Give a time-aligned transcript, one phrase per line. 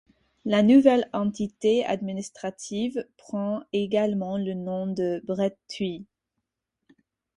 [0.45, 6.05] La nouvelle entité administrative prend également le nom de Breteuil.